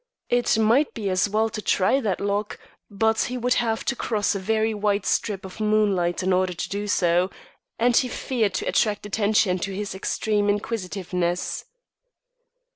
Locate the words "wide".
4.73-5.05